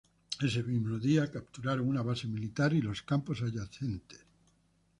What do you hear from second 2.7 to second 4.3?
y los campos adyacentes.